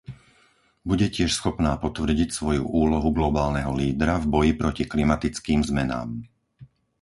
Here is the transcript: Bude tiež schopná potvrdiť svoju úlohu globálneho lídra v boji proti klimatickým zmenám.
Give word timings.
Bude 0.89 1.07
tiež 1.15 1.29
schopná 1.39 1.71
potvrdiť 1.85 2.29
svoju 2.39 2.63
úlohu 2.83 3.09
globálneho 3.19 3.69
lídra 3.81 4.13
v 4.19 4.25
boji 4.33 4.51
proti 4.61 4.83
klimatickým 4.93 5.59
zmenám. 5.69 6.09